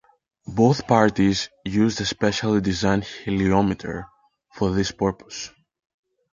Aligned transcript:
Both 0.47 0.87
parties 0.87 1.47
used 1.63 2.01
a 2.01 2.05
specially 2.07 2.59
designed 2.59 3.03
heliometer 3.03 4.05
for 4.51 4.71
this 4.71 4.91
purpose. 4.91 5.51